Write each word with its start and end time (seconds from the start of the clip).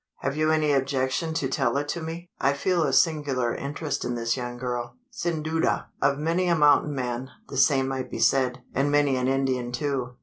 "Have 0.21 0.35
you 0.35 0.49
any 0.49 0.71
objection 0.71 1.35
to 1.35 1.47
tell 1.47 1.77
it 1.77 1.87
to 1.89 2.01
me? 2.01 2.31
I 2.39 2.53
feel 2.53 2.81
a 2.81 2.91
singular 2.91 3.53
interest 3.53 4.03
in 4.03 4.15
this 4.15 4.35
young 4.35 4.57
girl." 4.57 4.95
"Sin 5.11 5.43
duda! 5.43 5.89
Of 6.01 6.17
many 6.17 6.47
a 6.47 6.55
mountain 6.55 6.95
man, 6.95 7.29
the 7.49 7.57
same 7.57 7.87
might 7.87 8.09
be 8.09 8.17
said; 8.17 8.63
and 8.73 8.89
many 8.89 9.15
an 9.15 9.27
Indian 9.27 9.71
too. 9.71 10.15